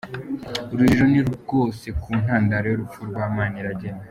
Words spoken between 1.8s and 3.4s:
ku ntandaro y’urupfu rwa